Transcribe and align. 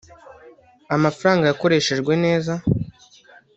amafaranga 0.95 1.43
yakoreshejwe 1.45 2.13
neza 2.25 2.53